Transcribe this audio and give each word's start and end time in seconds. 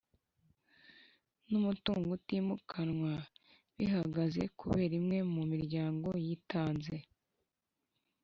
N’umutungo 1.49 2.09
utimukanwa 2.17 3.11
bihagaze 3.77 4.41
kubera 4.59 4.93
imwe 4.99 5.17
mu 5.33 5.41
miryango 5.51 6.09
yitanze 6.25 6.95